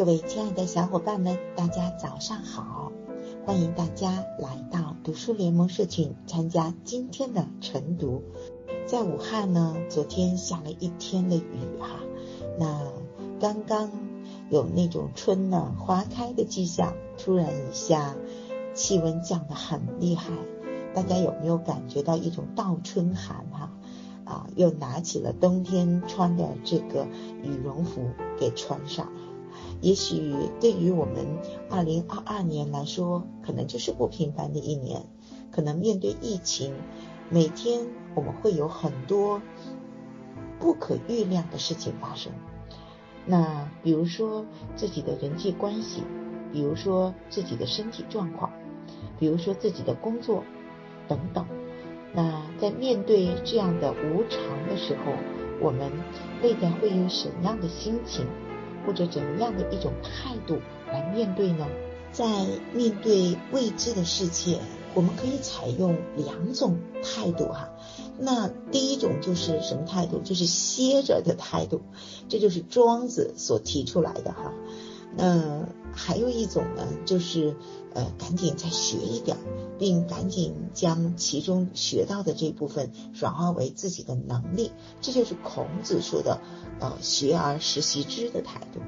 [0.00, 2.90] 各位亲爱的小伙伴们，大家早上好！
[3.44, 8.22] 欢迎大家来到读书联盟社群参加今天的晨读。
[8.86, 11.42] 在武汉呢，昨天下了一天的雨
[11.78, 12.00] 哈，
[12.58, 12.80] 那
[13.38, 13.90] 刚刚
[14.48, 18.16] 有那种春暖花开的迹象，突然一下
[18.72, 20.32] 气温降得很厉害，
[20.94, 23.70] 大家有没有感觉到一种倒春寒哈？
[24.24, 27.06] 啊，又拿起了冬天穿的这个
[27.42, 28.00] 羽绒服
[28.38, 29.12] 给穿上。
[29.80, 31.26] 也许对于我们
[31.70, 35.06] 二零二二年来说，可能就是不平凡的一年。
[35.50, 36.74] 可能面对疫情，
[37.28, 37.80] 每天
[38.14, 39.42] 我们会有很多
[40.58, 42.32] 不可预料的事情发生。
[43.26, 44.46] 那比如说
[44.76, 46.02] 自己的人际关系，
[46.52, 48.52] 比如说自己的身体状况，
[49.18, 50.44] 比如说自己的工作
[51.08, 51.46] 等等。
[52.12, 55.12] 那在面对这样的无常的时候，
[55.60, 55.90] 我们
[56.42, 58.26] 内在会有什么样的心情？
[58.86, 60.58] 或者怎么样的一种态度
[60.88, 61.66] 来面对呢？
[62.12, 62.26] 在
[62.72, 64.58] 面对未知的世界，
[64.94, 67.70] 我们可以采用两种态度哈。
[68.18, 70.18] 那第一种就是什么态度？
[70.18, 71.82] 就是歇着的态度，
[72.28, 74.52] 这就是庄子所提出来的哈。
[75.22, 77.54] 那还有一种呢，就是
[77.92, 79.36] 呃，赶紧再学一点，
[79.78, 86.40] 并赶紧将其中学到的这部分转化为自己的能力，这就是孔子说的
[86.80, 88.80] 呃“学而时习之”的态度。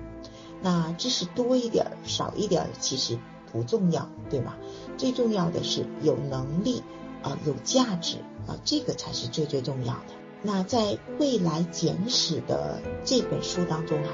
[0.62, 3.19] 那知识多一点儿少一点儿其实
[3.52, 4.56] 不重要，对吧？
[4.96, 6.83] 最重要的是有能力
[7.22, 10.14] 啊，有价值啊，这个才是最最重要的。
[10.44, 14.11] 那在未来简史的这本书当中哈。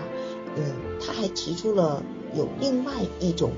[0.59, 2.03] 嗯，他还提出了
[2.35, 3.53] 有另外一种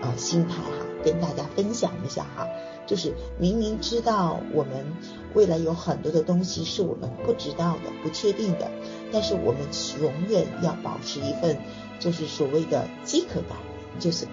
[0.00, 2.48] 呃心态哈，跟大家分享一下哈，
[2.86, 4.86] 就是明明知道我们
[5.34, 8.70] 未来有很多的东西是我们不知道的、不确定的，
[9.12, 9.60] 但是我们
[10.00, 11.58] 永远要保持一份
[12.00, 13.58] 就是所谓的饥渴感，
[13.98, 14.26] 就是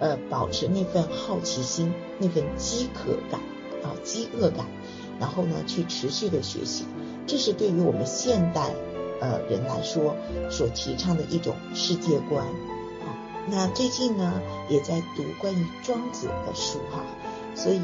[0.00, 3.38] 呃保持那份好奇心、那份饥渴感
[3.84, 4.66] 啊、饥饿感，
[5.20, 6.84] 然后呢去持续的学习，
[7.28, 8.74] 这是对于我们现代。
[9.20, 10.16] 呃，人来说
[10.50, 13.14] 所提倡的一种世界观啊。
[13.48, 17.04] 那最近呢，也在读关于庄子的书哈，
[17.54, 17.80] 所以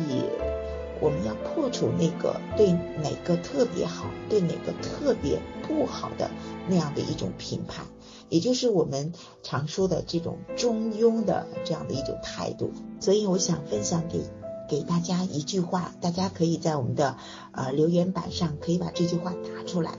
[1.00, 6.30] 我们要破除那个对哪个特别好，对哪个特别不好的
[6.68, 7.84] 那样的一种评判，
[8.28, 12.72] 也就是我们常说的这种中庸的这样的一种态度。
[13.00, 14.20] 所以我想分享给
[14.68, 17.16] 给大家一句话，大家可以在我们的
[17.52, 19.92] 呃留言板上可以把这句话打出来，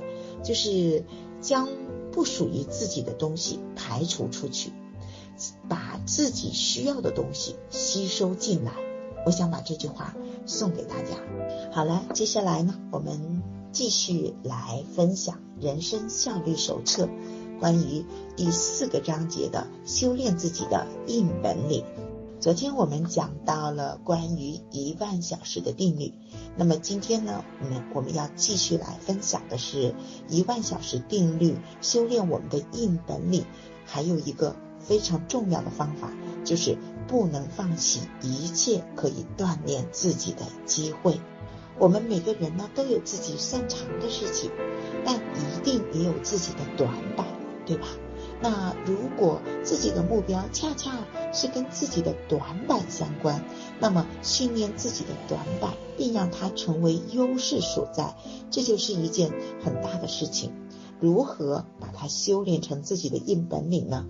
[0.43, 1.03] 就是。
[1.41, 1.67] 将
[2.11, 4.71] 不属于自己的东西排除出去，
[5.69, 8.73] 把自己需要的东西吸收进来。
[9.25, 10.15] 我想把这句话
[10.45, 11.17] 送给大家。
[11.71, 17.05] 好了，接下来呢，我们继续来分享《人生效率手册》
[17.59, 18.05] 关于
[18.35, 21.83] 第四个章节的修炼自己的硬本领。
[22.39, 26.13] 昨天我们讲到了关于一万小时的定律，
[26.55, 29.95] 那么今天呢，我们我们要继续来分享的是
[30.29, 33.43] 一万小时定律修炼我们的硬本领，
[33.85, 36.13] 还有一个非常重要的方法，
[36.45, 36.77] 就是
[37.07, 41.19] 不能放弃一切可以锻炼自己的机会。
[41.79, 44.51] 我们每个人呢都有自己擅长的事情，
[45.03, 47.25] 但一定也有自己的短板，
[47.65, 47.87] 对吧？
[48.39, 50.91] 那如果自己的目标恰恰
[51.33, 53.43] 是跟自己的短板相关，
[53.79, 58.15] 那么训练自己的短板，并让它成为优势所在，
[58.51, 59.31] 这就是一件
[59.63, 60.51] 很大的事情。
[60.99, 64.05] 如何把它修炼成自己的硬本领呢？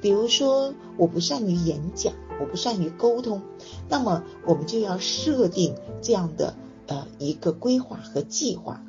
[0.00, 3.42] 比如说，我不善于演讲，我不善于沟通，
[3.88, 6.54] 那么我们就要设定这样的
[6.86, 8.82] 呃一个规划和计划，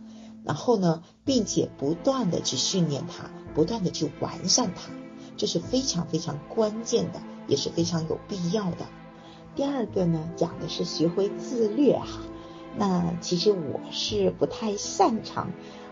[0.43, 3.29] 然后呢，并且不断的去训练它。
[3.53, 4.91] 不断的去完善它，
[5.37, 8.85] 这是非常非常关键的，也是非常有必要的。
[9.55, 12.19] 第二个呢，讲的是学会自律哈。
[12.75, 15.51] 那其实我是不太擅长，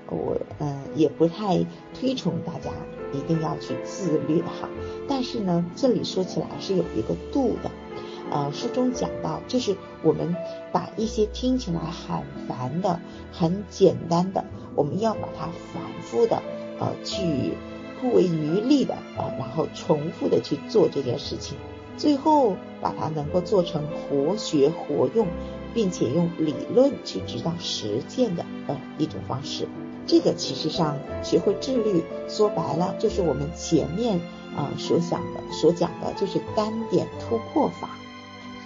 [0.09, 1.63] 我呃也不太
[1.93, 2.71] 推崇大家
[3.13, 4.67] 一定要去自律哈。
[5.07, 7.69] 但是呢，这里说起来是有一个度的。
[8.31, 10.35] 呃，书中讲到，就是我们
[10.71, 12.99] 把一些听起来很烦的、
[13.31, 16.41] 很简单的，我们要把它反复的。
[16.81, 17.53] 呃，去
[18.01, 21.55] 不遗余力的啊，然后重复的去做这件事情，
[21.95, 25.27] 最后把它能够做成活学活用，
[25.75, 29.67] 并且用理论去指导实践的呃一种方式。
[30.07, 34.19] 这个其实上学会自律，说白了就是我们前面
[34.57, 37.91] 啊所想的、所讲的，就是单点突破法。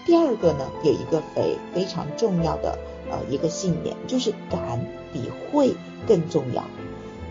[0.05, 2.79] 第二个呢，有一个非非常重要的
[3.11, 4.79] 呃一个信念，就是敢
[5.11, 5.75] 比会
[6.07, 6.63] 更重要。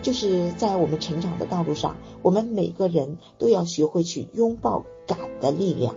[0.05, 5.95] 就是在我们成长的道路上，我们每个人都要学会去拥抱敢的力量。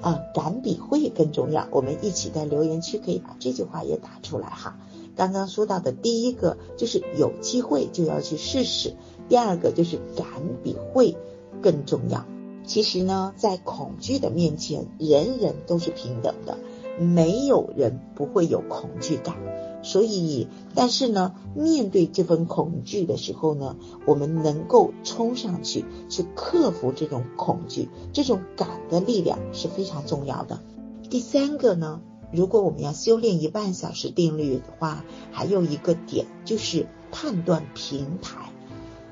[0.00, 1.68] 啊，敢比会更重要。
[1.70, 4.78] 我们一起在留言区可以把这句话也打出来哈。
[5.14, 8.94] 刚刚说到的第一个就是有机会就要去试试，
[9.28, 10.26] 第二个就是敢
[10.62, 11.14] 比会
[11.60, 12.24] 更重要。
[12.64, 16.56] 其实呢，在恐惧的面前，人人都是平等的，
[16.98, 19.36] 没有人不会有恐惧感。
[19.84, 23.76] 所以，但是呢，面对这份恐惧的时候呢，
[24.06, 30.60] 我们能够冲上去去克服这种恐惧，这种敢的力量是非常重要的。
[31.10, 32.00] 第三个呢，
[32.32, 38.50] 如果我们要修炼一万小时定律的话，还有一个点就是判断平台，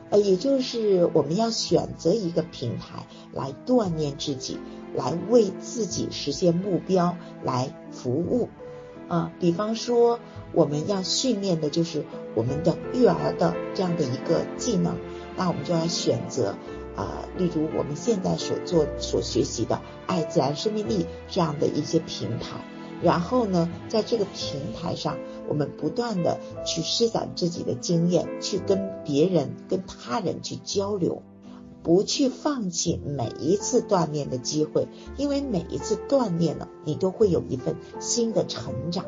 [0.08, 4.56] 呃，也就是我们要选择一个平台来锻炼自己，
[4.96, 7.14] 来为自己实现目标
[7.44, 8.48] 来服务。
[9.12, 10.20] 啊，比方说
[10.54, 14.96] 我们要训练的就是我们的育儿的这样的一个技能，
[15.36, 16.56] 那我们就要选择
[16.96, 22.64] 啊，例如我们现在所做所学习的爱自然生命力这样的一些平台，
[23.02, 31.22] 然后呢，在这个平台上，我们不断的去施展自己的经验，去跟别人、跟他人去交流。
[31.82, 39.04] 不去放弃每一次锻炼的机会，因为每一次锻炼了，你都会有一份新的成长。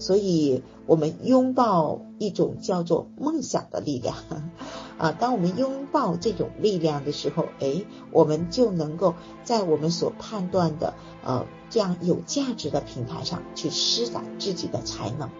[0.00, 4.14] 所以，我们拥抱一种叫做梦想的力量
[4.96, 5.10] 啊！
[5.10, 10.94] 当我们拥抱这种力量的时候，哎，我们就能够在我们所判断的
[11.24, 15.30] 呃这样有价值的平台上去施展自己的才能。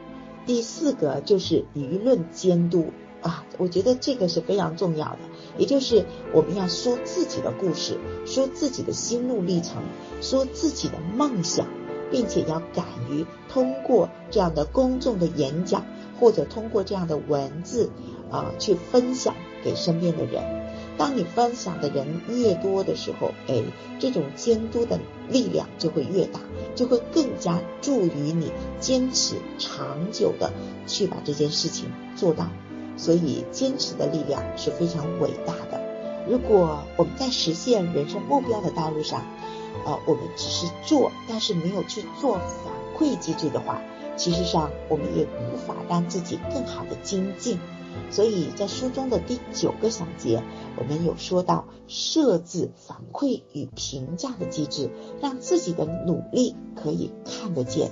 [0.45, 2.87] 第四个就是舆论监督。
[3.21, 5.19] 啊，我觉得这个是非常重要的，
[5.59, 9.83] 也就是我们要说自己的故事，说自己的心路历程，
[10.21, 11.67] 说自己的梦想，
[12.11, 15.85] 并且要敢于通过这样的公众的演讲，
[16.21, 17.91] 或者通过这样的文字
[18.31, 19.35] 啊去分享
[19.65, 20.43] 给身边的人。
[20.97, 23.63] 当你分享的人越多的时候，哎，
[24.01, 24.99] 这种监督的
[25.29, 26.41] 力量就会越大，
[26.75, 30.53] 就会更加助于你坚持长久的
[30.87, 32.49] 去把这件事情做到。
[32.99, 35.81] 所以，坚持的力量是非常伟大的。
[36.29, 39.25] 如果我们在实现人生目标的道路上，
[39.87, 43.81] 呃，我们只是做，但是没有去做反馈机制的话，
[44.17, 47.59] 其实上我们也无法让自己更好的精进。
[48.11, 50.43] 所以在书中的第九个小节，
[50.77, 54.91] 我们有说到设置反馈与评价的机制，
[55.23, 57.91] 让自己的努力可以看得见。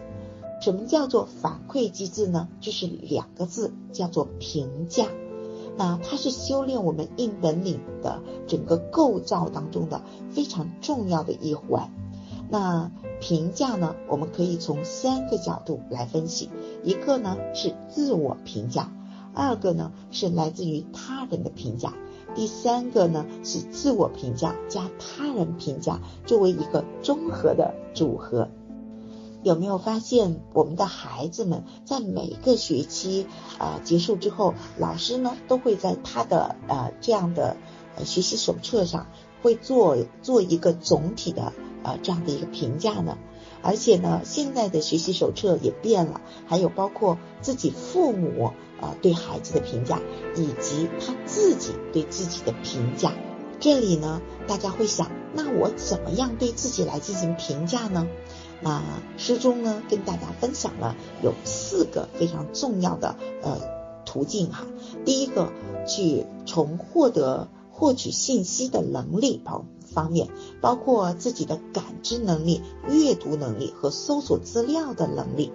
[0.61, 2.49] 什么叫做反馈机制呢？
[2.61, 5.07] 就是两个字，叫做评价。
[5.79, 10.01] 那它是修炼我们硬本领的整个构造当中的
[10.31, 11.91] 非常重要的一环。
[12.49, 16.49] 那评价呢，我们可以从三个角度来分析：
[16.83, 18.91] 一个呢是自我评价，
[19.35, 21.93] 二个呢是来自于他人的评价，
[22.35, 28.49] 第三个呢是自我评价加他人评价作为一个综合的组合。
[29.43, 33.27] 有没有发现我们的孩子们在每个学期
[33.59, 37.57] 啊结束之后，老师呢都会在他的呃这样的
[38.05, 39.07] 学习手册上
[39.43, 41.53] 会做做一个总体的
[41.83, 43.17] 呃这样的一个评价呢？
[43.63, 50.01] 而且呢，现在的学习手册也变了，还有包括自己父母啊对孩子的评价，
[50.37, 53.13] 以及他自己对自己的评价。
[53.59, 58.07] 这里呢，大家会想，那我怎么样对自己来进行评价呢？
[58.61, 58.83] 那
[59.19, 63.61] 诗中呢，跟大家分享了有四个非常重要的呃
[64.05, 64.67] 途径哈。
[65.05, 65.53] 第一个，
[65.87, 69.65] 去从获得获取信息的能力跑
[69.97, 70.29] 方面，
[70.61, 75.51] 包括自己的感知能力、阅读能力和搜索资料的能力。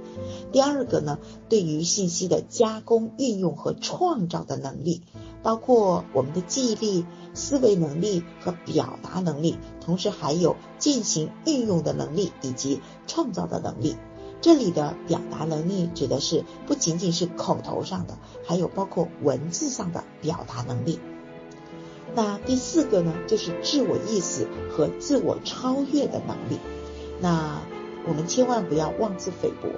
[0.52, 5.04] 第二个呢，对于信息的加工、运用和创造的能力。
[5.44, 13.96] 包括我们的记忆力、思维能力和表达能力，同时还有进行运用的能力以及创造的能力。
[14.40, 21.00] 这里的表达能力指的是不仅仅是口头上的，还有包括文字上的表达能力。
[22.14, 26.60] 那第四个呢，就是自我意识和自我超越的能力。
[27.22, 27.62] 那
[28.08, 29.70] 我们千万不要妄自菲薄。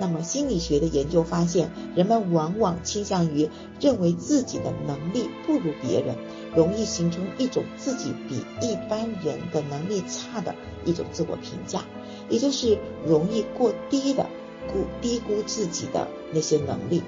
[0.00, 6.16] 那么心理学的研究发现，人们往往倾向于认为自己的能力不如别人，
[6.56, 11.84] 容易形成一种自己比一般人的能力差的一种自我评价，
[12.28, 14.26] 也就是容易过低的
[14.72, 17.02] 估低估自己的那些能力。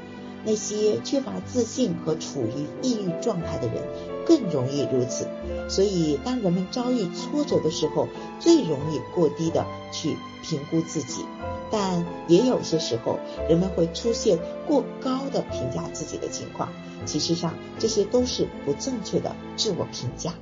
[0.44, 3.82] 那些缺乏自信和处于抑郁状态的人
[4.26, 5.26] 更容易如此。
[5.68, 8.08] 所以，当人们遭遇挫折的时候，
[8.40, 11.24] 最容易过低的去评估自己。
[11.70, 16.68] 但也有些时候，人们会出现过高的评价自己的情况。
[17.06, 20.34] 其实上，这些都是不正确的自我评价。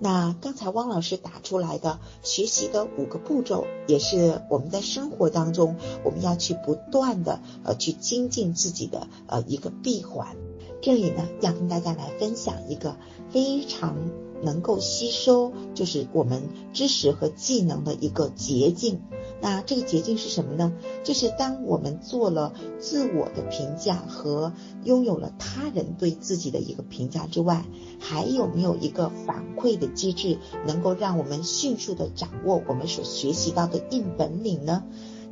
[0.00, 10.36] 那刚才汪老师打出来的学习的五个步骤，也是我们在生活当中我们要去不断的呃去精进自己的呃一个闭环。
[10.82, 12.96] 这里呢，要跟大家来分享一个
[13.30, 13.96] 非常
[14.42, 16.42] 能够吸收就是我们
[16.74, 19.00] 知识和技能的一个捷径。
[19.40, 20.72] 那这个捷径是什么呢？
[21.02, 24.52] 就是当我们做了自我的评价和
[24.84, 27.64] 拥有了他人对自己的一个评价之外，
[28.06, 34.84] 还有没有一个反馈的机制，能够让我们迅速的掌握我们所学习到的硬本领呢？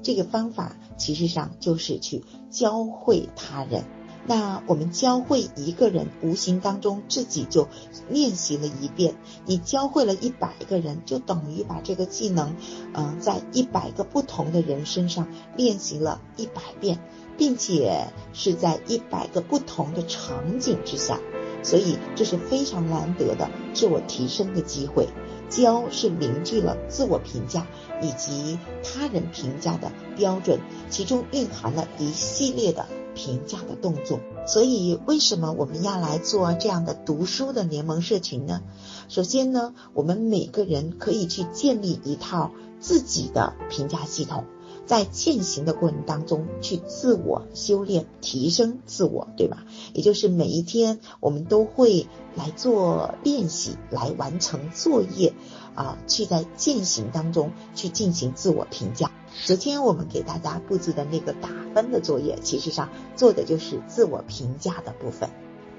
[0.03, 3.85] 这个方法其实上就是去教会他人。
[4.25, 7.69] 那我们教会一个人，无形当中自己就
[8.09, 9.17] 练习了一遍。
[9.47, 12.57] 你教会了一百个人，就等于把这个技能，
[12.95, 17.01] 嗯，在一百个不同的人身上练习了一百遍，
[17.37, 21.21] 并且是在一百个不同的场景之下。
[21.63, 25.09] 所以这是非常难得的自我提升的机会。
[25.49, 27.67] 教是凝聚了自我评价
[28.01, 32.87] 以及他人评价的标准，其中蕴含了一系列的。
[33.15, 38.63] 评价的动作，所以为什么我们要来做这样的读书的联盟社群呢？
[39.11, 44.47] 首先呢，我们每个人可以去建立一套自己的评价系统，
[44.85, 49.65] 在践行的过程当中去自我修炼、提升自我，对吧？
[49.95, 55.33] 也就是每一天我们都会来做练习，来完成作业，
[55.75, 59.13] 啊，去在践行当中去进行自我评价。
[59.47, 65.31] 昨天我们给大家布置的那个打分的作业，其实上做的就是自我评价的部分。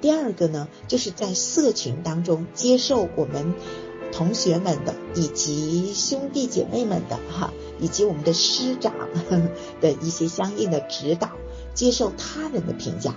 [0.02, 3.54] 第二个呢，就是在社群当中接受我们
[4.16, 8.94] 同学们的以及兄弟姐妹们的哈，以及我们的师长
[9.82, 11.32] 的一些相应的指导，
[11.74, 13.16] 接受他人的评价。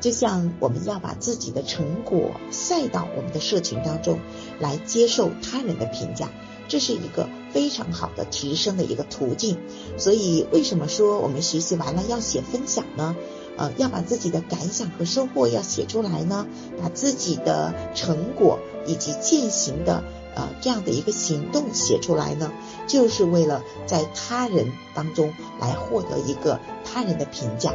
[0.00, 4.18] 就像我们要把自己的成果晒到我们的社群当中，
[4.60, 6.28] 来接受他人的评价。
[6.68, 9.58] 这是一个非常好的提升的一个途径，
[9.96, 13.16] 所以为什么说我们学习完了要写分享呢？
[13.56, 16.46] 呃，要把自己的感想和收获要写出来呢？
[16.80, 20.02] 把自己的成果以及践行的
[20.34, 22.52] 呃这样的一个行动写出来呢？
[22.86, 27.72] 就是为了在他人当中来获得一个他人的评价，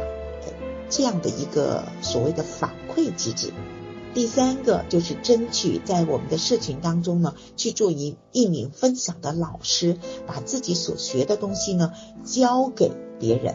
[0.88, 3.52] 这样的一个所谓的反馈机制。
[4.12, 9.96] 第三个就是争取在我们的社群当中呢，去做一一名分享的老师，
[10.26, 11.92] 把自己所学的东西呢
[12.24, 13.54] 教给别人，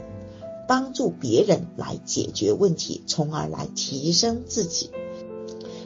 [0.68, 4.90] 帮助别人来解决问题，从而来提升自己。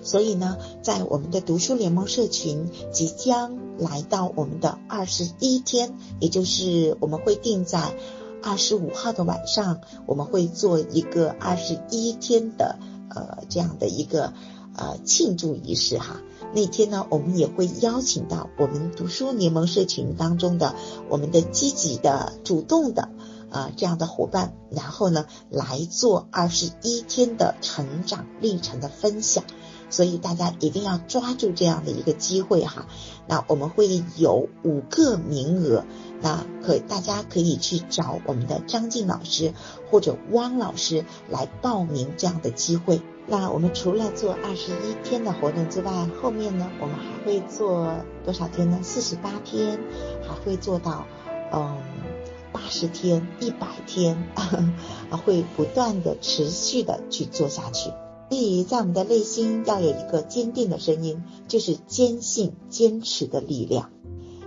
[0.04, 7.94] 所以呢，在我们的读书联盟社群即将来到我们的二十一天，也就是我们会定在
[8.42, 14.34] 二十五号的晚上，我们会做一个二十一天的呃这样的一个。
[14.76, 16.22] 呃，庆祝仪式哈，
[16.54, 20.74] 那天呢，我们也会邀请到我们读书联盟社群当中的
[21.10, 23.10] 我们的积极的、主动的
[23.52, 29.44] 啊这样的伙伴，然后呢来做二十一天的成长历程的分享，
[29.90, 32.88] 所以大家一定要抓住这样的一个机会哈。
[33.28, 35.86] 那我们会有五个名额，
[36.22, 39.54] 那可大家可以去找我们的张静老师
[39.92, 43.02] 或者汪老师来报名这样的机会。
[43.28, 47.94] 那我们除了做二十一天的活动之外，后面呢，我们还会做
[48.26, 48.80] 多少天呢？
[48.82, 49.80] 四十八天，
[50.28, 51.06] 还会做到
[51.54, 51.78] 嗯
[52.62, 54.76] 八十天、一百天，啊，
[55.26, 57.90] 会不断的持续的去做下去。
[58.30, 63.92] 所以在我们的内心要有一个坚定的声音，就是坚信、坚持的力量。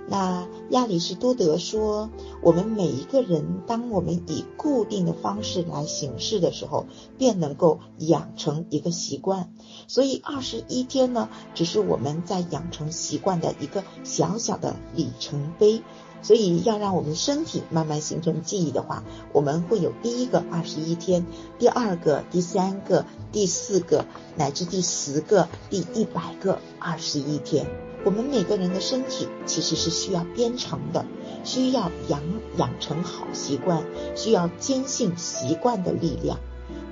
[0.09, 2.11] 那亚里士多德说，
[2.42, 6.87] 我们每一个人，当我们以固定的方式来行事的时候，
[7.19, 9.52] 便能够养成一个习惯。
[9.88, 15.83] 所以二十一天呢，只是我们在养成习惯的一个小小的里程碑。
[16.22, 19.02] 所以要让我们身体慢慢形成记忆的话，
[19.32, 21.26] 我们会有第一个二十一天，
[21.58, 27.66] 第二个、第三个、第四个，乃至第十个、第一百个二十一天。
[28.04, 31.04] 我们每个人的身体其实是需要编程的，
[31.44, 32.20] 需要养
[32.56, 33.84] 养成好习惯，
[34.16, 36.38] 需要坚信习惯的力量。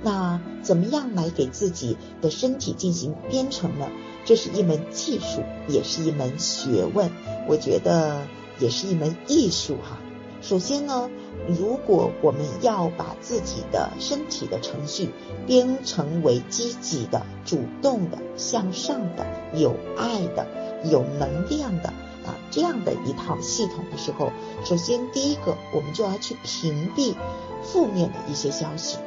[0.03, 3.87] 那怎么样来给自己的身体进行编程呢？
[4.23, 7.11] 这是一门技术，也是一门学问，
[7.47, 8.21] 我觉得
[8.61, 9.97] 也是一门艺术哈。
[10.41, 11.09] 首先呢，
[11.47, 15.09] 如果我们要把自己的身体的程序
[15.45, 20.47] 编成为积极的、主动的、向上的、有爱的、
[20.85, 21.89] 有能量的
[22.25, 24.31] 啊这样的一套系统的时候，
[24.65, 27.13] 首先第一个，我们就要去屏蔽
[27.61, 28.97] 负面的一些消息。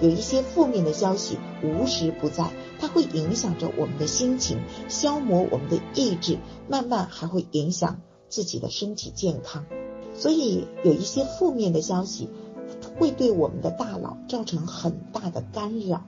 [0.00, 2.50] 有一些负面的消息无时不在，
[2.80, 6.38] 它会影响着我们的心情，消磨我们的意志，
[6.68, 9.64] 慢慢还会影响自己的身体健康。
[10.14, 12.28] 所以有一些负面的消息
[12.98, 16.02] 会对我们的大脑造成很大的干扰，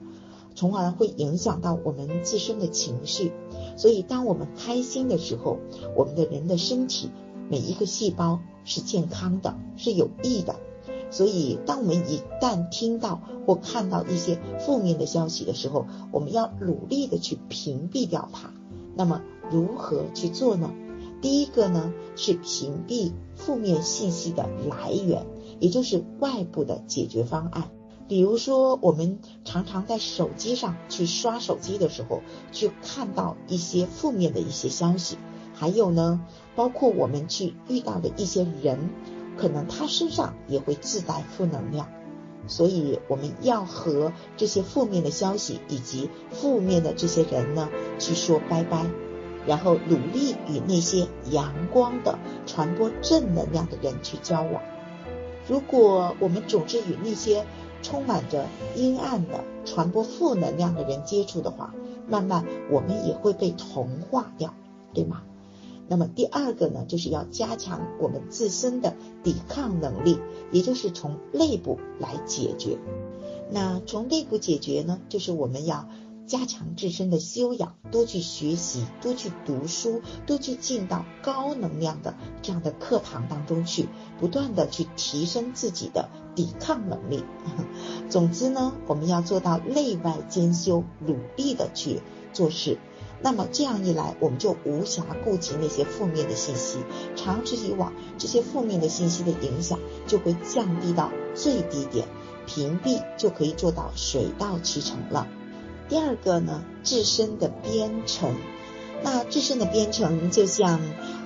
[0.53, 3.31] 从而会影响到我们自身的情绪。
[3.77, 5.59] 所以当我们开心的时候，
[5.95, 7.09] 我们的人的身体
[7.49, 10.55] 每一个细胞是健康的，是有益的。
[11.09, 18.51] 所以当我们一旦听到或看到一些负面的消息的时候，我们要努力的去屏蔽掉它。
[18.95, 20.71] 那么如何去做呢？
[21.21, 25.25] 第一个呢是屏蔽负面信息的来源，
[25.59, 27.69] 也就是外部的解决方案。
[28.07, 35.17] 比如说，我们常常在手机上去刷手机的时候，去看到一些负面的一些消息，
[35.53, 38.89] 还有呢，包括我们去遇到的一些人，
[39.37, 41.87] 可能他身上也会自带负能量，
[42.47, 48.85] 所以我们要和这些负面的消息以及负面的这些人呢去说拜拜。
[49.47, 54.61] 然后努力与那些阳光的、传播正能量的人去交往。
[55.47, 57.45] 如果我们总是与那些
[57.81, 58.45] 充满着
[58.75, 61.73] 阴暗的、传播负能量的人接触的话，
[62.07, 64.53] 慢慢我们也会被同化掉，
[64.93, 65.23] 对吗？
[65.87, 70.19] 那么第二个呢，就是要加强我们自身的抵抗能力，
[70.51, 72.77] 也就是从内部来解决。
[73.49, 75.87] 那从内部解决呢，就是我们要。
[76.31, 87.25] 加强自身的修养，多去学习，多去读书，多去进到高能量的这样的课堂当中去，不断的去提升自己的抵抗能力。
[88.09, 91.99] 总之呢，我们要做到内外兼修，努力的去
[92.31, 92.77] 做事。
[93.21, 96.77] 那么这样一来，我们就无暇顾及那些负面的信息，
[97.17, 102.07] 长此以往，这些负面的信息的影响就会降低到最低点，
[102.47, 105.27] 屏蔽就可以做到水到渠成了。
[105.91, 108.33] 第二个呢，自身的编程。
[109.03, 110.79] 那自身的编程就像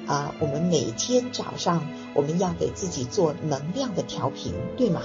[0.07, 5.03] 啊，我们每天早上我们要给自己做能量的调频，对吗？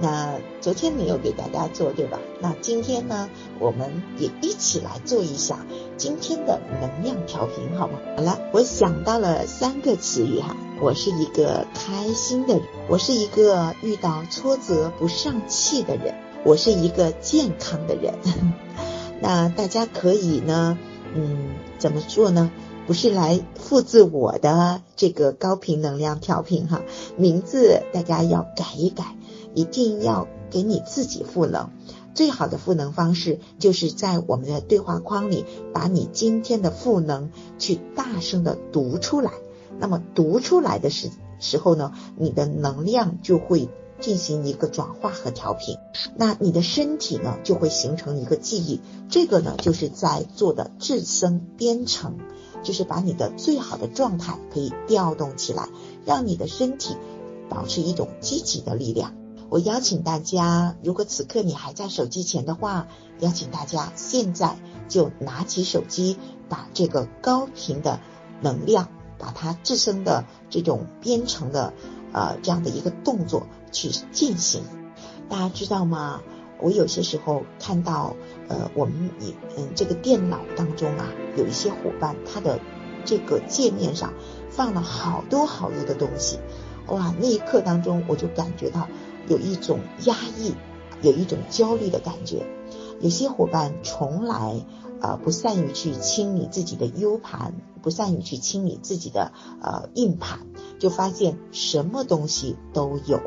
[0.00, 2.20] 那昨天没有给大家做，对吧？
[2.40, 7.98] 那今天呢，我们也一起来做一下今天的能量调频，好吗？
[8.16, 18.14] 好了，我想到了三个词语哈，我是一个开心的人，我是一个遇到挫折不上气的人，我是一个健康的人。
[19.22, 20.76] 那大家可以呢，
[21.14, 22.50] 嗯，怎么做呢？
[22.88, 26.82] 不是来复制我的这个高频能量调频哈，
[27.16, 29.16] 名字大家要改一改，
[29.54, 31.70] 一定要给你自己赋能。
[32.14, 39.30] 最好的赋能方式就是在我们的对话框里，把你今天的赋能去大声的读出来。
[39.78, 43.68] 那么读出来的时时候呢，你的能量就会。
[44.02, 45.78] 进行一个转化和调频，
[46.16, 52.18] 那你的身体呢就会形成一个记忆，这个呢就是在做的自身编程，
[52.62, 55.68] 就是把你的最好的状态可以调动起来，
[56.04, 56.96] 让你的身体
[57.48, 59.14] 保持一种积极的力量。
[59.48, 62.88] 我邀请大家，如果此刻你还在手机前的话，
[63.20, 64.56] 邀请大家现在
[64.88, 66.16] 就拿起手机，
[66.48, 68.00] 把这个高频的
[68.40, 68.88] 能量，
[69.18, 71.74] 把它自身的这种编程的
[72.12, 73.46] 呃这样的一个动作。
[73.72, 74.62] 去进行，
[75.28, 76.22] 大家知道吗？
[76.60, 78.14] 我有些时候看到，
[78.48, 82.60] 呃，我们也嗯这个电脑当中啊，有一些伙伴他的
[83.04, 84.14] 这个界面上
[84.48, 86.38] 放了好多好多的东西，
[86.86, 88.86] 哇，那一刻当中我就感觉到
[89.26, 90.54] 有一种压抑，
[91.02, 92.46] 有一种焦虑的感觉。
[93.00, 94.64] 有些伙伴从来
[95.00, 100.46] 呃不善于去清理自己的 U 盘，不善于去清理自己的呃硬盘，
[100.78, 103.20] 就发现什么东西都有。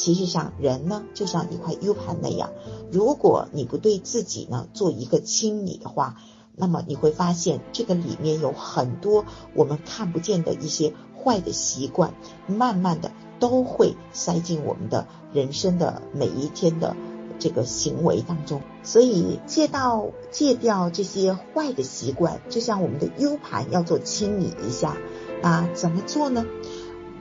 [0.00, 2.52] 其实上，人呢就像一块 U 盘那样，
[2.90, 6.16] 如果你不对自己呢做一个清理的话，
[6.56, 12.14] 那么你会发现这个里面有很多我们看不见的一些坏的习惯，
[12.46, 16.96] 慢慢的都会塞进我们的人生的每一天的
[17.38, 18.62] 这个行为当中。
[18.82, 24.96] 所以戒到戒掉这些坏的习惯，就像我们的 U 盘要做清理一下
[25.42, 26.46] 那，怎么做呢？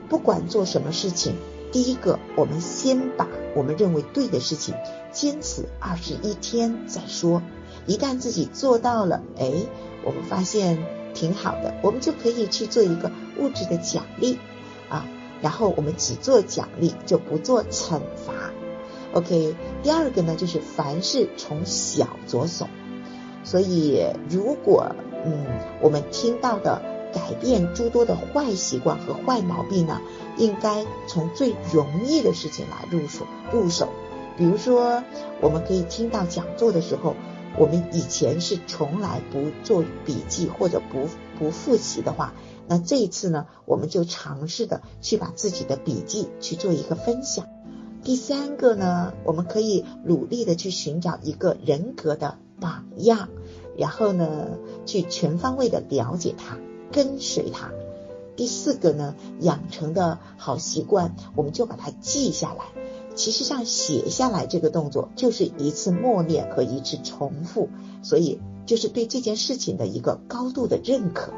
[0.08, 1.36] 不管做什么事情。
[1.72, 4.76] 第一个，我们先把我们认为对的事情
[5.12, 7.42] 坚持二十一天再说。
[7.86, 9.52] 一旦自己做到了，哎，
[10.04, 14.38] 我们发现挺好的，我们就可以去做一个物质的奖励
[14.90, 15.06] 啊。
[15.42, 18.52] 然后我们只做奖励，就不做惩罚。
[19.14, 22.68] OK，第二个呢，就是凡事从小着手。
[23.44, 25.46] 所以，如果嗯，
[25.82, 26.82] 我们听到的
[27.14, 30.02] 改变诸多的坏习惯和坏毛病呢，
[30.38, 33.90] 应该从最容易的事情来入手入手。
[34.38, 35.04] 比如说，
[35.42, 37.16] 我们可以听到讲座的时候，
[37.58, 42.34] 我们以前是从来不做笔记或者不不复习的话，
[42.68, 47.48] 那这一次呢，我们就尝试的去把自己的笔记去做一个分享。
[48.02, 53.28] 第三个呢，我们可以努力的去寻找一个人格的榜样，
[53.76, 54.48] 然后呢，
[54.86, 56.58] 去全方位的了解他，
[56.92, 57.72] 跟随他。
[58.36, 62.66] 第四个呢，养成的好习惯，我们就把它记下来。
[63.16, 67.68] 其实像写下来这个动作，就是一次默念和一次重复，
[68.02, 71.34] 所以就是对这件事情的一个高度的认可。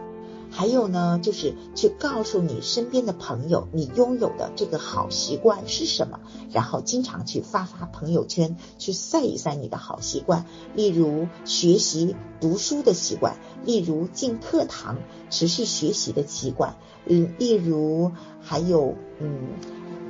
[0.53, 6.19] 还有呢，就是去告诉你身边的朋友，你拥有的这个好习惯是什么，
[6.51, 14.97] 然后经常去发发朋友圈，去晒一晒你的好习惯，例如学习读书的习惯，例如进课堂
[15.29, 18.11] 持续学习的习惯，嗯，例如
[18.41, 19.39] 还有嗯，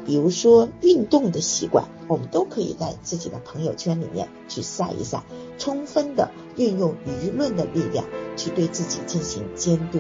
[0.08, 5.24] 比如说运动的习惯，我们都可以在自己的朋友圈里面去晒一晒，
[5.60, 8.04] 充分的运用舆论的力量
[8.36, 10.00] 去对自己进行监督。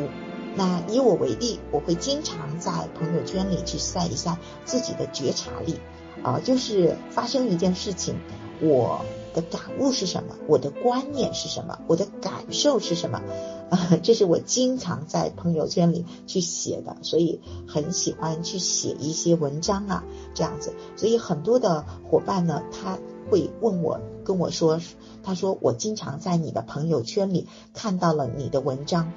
[0.55, 5.79] 那以我为例，我会经常在朋友圈里去晒一晒自己的觉察力，
[6.23, 8.15] 啊，就是发生一件事情，
[8.59, 13.21] 我的感悟是什么，我的观念是什么，我的感受是什么，
[13.69, 24.81] 啊， 这是我经常在朋友圈里去写的，所以很喜欢去写一些文章啊，这样子，所以很多的伙伴呢，他会问我，跟我说，
[25.23, 29.13] 他说我经常在你的朋友圈里看到了你的文章。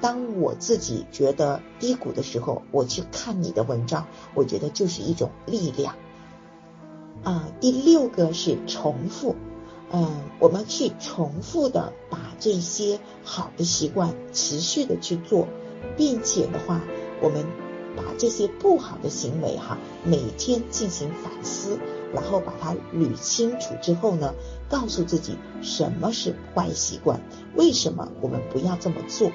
[0.00, 5.94] 当我自己觉得低谷的时候，我去看你的文章，我觉得就是一种力量。
[7.22, 9.36] 啊，第六个是重复，
[9.92, 15.46] 嗯，我们去重复的把这些好的习惯持续的去做，
[15.98, 16.80] 并且的话，
[17.20, 17.44] 我们
[17.94, 21.78] 把这些不好的行为哈，每天进行反思，
[22.14, 24.34] 然后把它捋清楚之后呢，
[24.70, 27.20] 告诉自己什么是坏习惯，
[27.54, 29.30] 为什么我们不要这么做。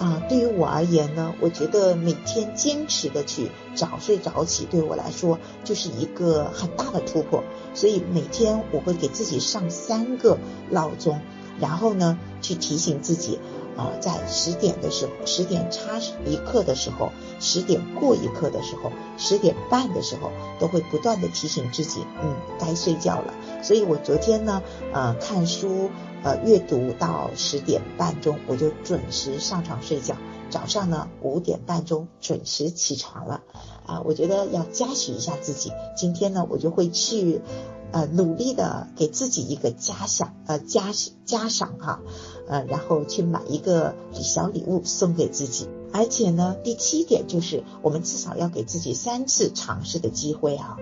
[0.00, 7.44] 啊，对于我而言呢，我觉得每天坚持的去早睡早起，对我来说就是一个很大的突破。
[7.74, 10.38] 所以每天我会给自己上三个
[10.70, 11.20] 闹钟，
[11.60, 13.38] 然后呢去提醒自己，
[13.76, 23.34] 啊，在十点的时候，十点差一刻的时候，十点过一刻的时候，十点半的时候，都会不断的提醒自己，嗯，该睡觉了。
[23.62, 25.90] 所以我昨天呢，呃，看书。
[26.22, 30.14] 呃，阅读到十点半钟，我就准时上床睡觉。
[30.50, 33.40] 早上呢，五点半钟准时起床了。
[33.86, 35.72] 啊，我觉得要嘉许一下自己。
[35.96, 37.40] 今天呢，我就会去
[37.92, 40.92] 呃努力的给自己一个嘉奖，呃嘉
[41.24, 42.00] 嘉赏哈，
[42.48, 45.68] 呃，然后去买一个小礼物送给自己。
[45.92, 50.76] 而且呢，第七点就是我们至少要给自己三次尝试的机会啊。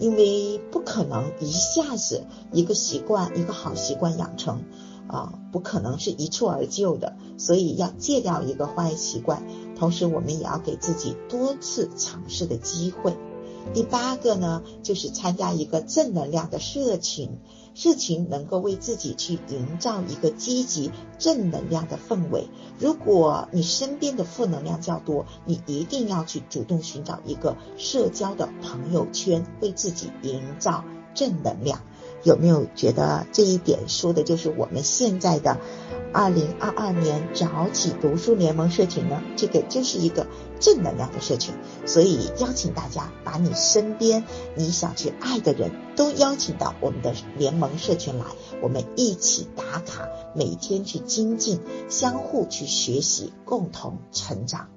[0.00, 4.64] 因为不可能一下子一个习惯一个好习惯养成
[5.06, 9.44] 啊，不可能是一蹴而就的，所以要戒掉一个坏习惯，
[9.78, 13.16] 同时我们也要给自己多次尝试的机会。
[13.72, 17.30] 第八个呢，就是参加一个正能量的社群。
[17.74, 22.46] 社群能够为自己去营造一个积极正能量的氛围。
[22.78, 31.80] 如果你身边的负能量较多，你一定要去主动寻找一个社交的朋友圈，为自己营造正能量。
[32.24, 35.58] 有没有觉得这一点说的就是我们现在的
[36.12, 39.22] 二零二二年早起读书联盟社群呢？
[39.36, 40.26] 这个就是一个
[40.58, 41.54] 正能量的社群，
[41.86, 44.24] 所以邀请大家把你身边
[44.56, 48.24] 你想去爱的人都邀请到我们的联盟社群来，
[48.62, 54.68] 我们一起打卡，每天去精进，相互去学习，共同成长。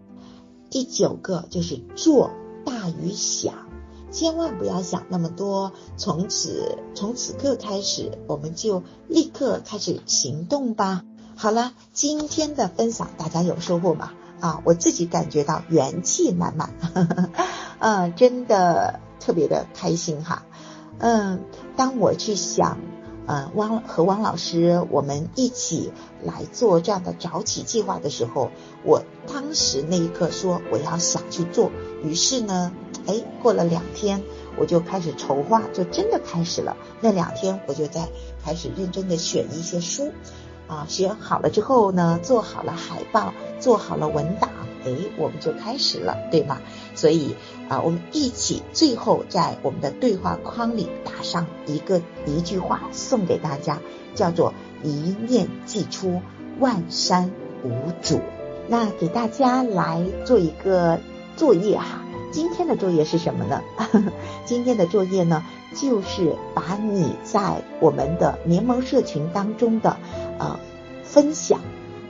[0.70, 2.32] 第九个就是做
[2.66, 3.67] 大于想。
[4.18, 11.04] 千万不要想那么多，从此从此刻开始，我们就立刻开始行动吧。
[11.36, 14.14] 好了，今天的分享大家有收获吗？
[14.40, 16.74] 啊，我自己感觉到元气满满，
[17.78, 20.42] 嗯，真的特别的开心哈。
[20.98, 21.44] 嗯，
[21.76, 22.80] 当我去想，
[23.28, 25.92] 嗯，汪和汪老师我们一起
[26.24, 28.50] 来做这样的早起计划的时候，
[28.84, 31.70] 我当时那一刻说我要想去做，
[32.04, 32.72] 于是呢。
[33.08, 34.22] 哎，过了两天，
[34.58, 36.76] 我就开始筹划，就真的开始了。
[37.02, 38.08] 那两天，我就在
[38.44, 40.12] 开始认真的选一些书，
[40.68, 44.50] 啊，选好了之后呢，做好了海报，做好了文档，
[44.86, 46.60] 哎，我们就开始了，对吗？
[46.96, 47.36] 所以
[47.70, 53.80] 啊，我们一起最后在我们的对话框里打上一个一句话送给大家，
[54.16, 56.22] 叫做“一念既出，
[56.60, 57.32] 万山
[57.64, 58.20] 无阻”。
[58.70, 61.00] 那给大家来做一个
[61.38, 63.62] 作业哈，今天的作业是什么呢？
[64.46, 69.98] 今天的作业呢，就是把你在我们的联盟社群当中的
[70.38, 70.60] 呃
[71.04, 71.62] 分享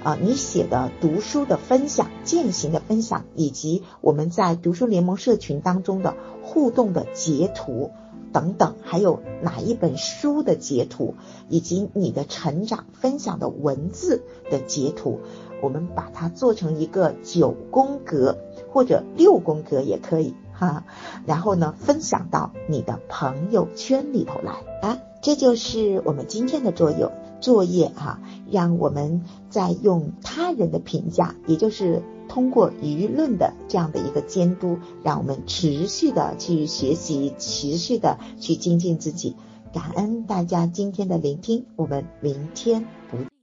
[0.04, 7.92] 啊，你写的读书的分享、践行的分享，以及我们在读书联盟社群当中的互动的截图
[8.34, 11.16] 等等，还有哪一本书的截图，
[11.48, 15.22] 以及你的成长分享的文字的截图。
[15.62, 18.38] 我们把它做成一个九宫格
[18.72, 20.86] 或者六宫格也可以哈，
[21.26, 39.36] 然后呢分享到你的朋友圈里头来啊，这就是我们今天的作业作业哈，让我们在用他人的评价，也就是通过舆论的这样的一个监督，让我们持续的去学习，持续的去精进自己。
[39.74, 43.37] 感恩大家今天的聆听，我们明天不。